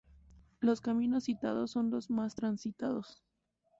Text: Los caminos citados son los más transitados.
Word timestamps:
Los 0.61 0.81
caminos 0.81 1.25
citados 1.25 1.69
son 1.69 1.91
los 1.91 2.09
más 2.09 2.33
transitados. 2.33 3.21